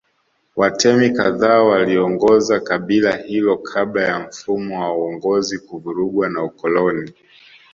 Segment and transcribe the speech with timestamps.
[0.55, 7.11] Watemi kadhaa waliongoza kabila hilo kabla ya mfumo wa uongozi kuvurugwa na ukoloni